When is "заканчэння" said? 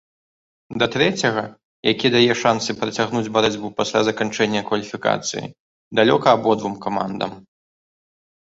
4.09-4.65